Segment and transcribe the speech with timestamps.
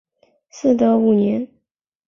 [0.51, 1.47] 嗣德五年。